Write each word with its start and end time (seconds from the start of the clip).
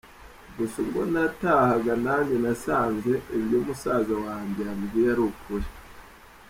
Gusa 0.57 0.75
ubwo 0.83 1.01
natahaga 1.13 1.93
nanjye 2.05 2.35
nasanze 2.43 3.11
ibyo 3.37 3.57
musaza 3.65 4.15
wanjye 4.25 4.59
yambwiye 4.67 5.07
ari 5.13 5.23
ukuri. 5.31 5.67